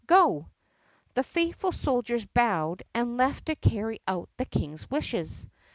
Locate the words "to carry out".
3.45-4.31